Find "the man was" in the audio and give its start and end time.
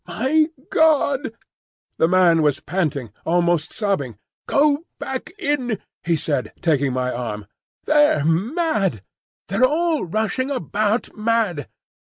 1.99-2.59